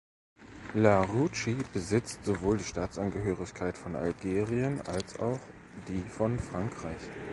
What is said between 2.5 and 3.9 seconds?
die Staatsangehörigkeit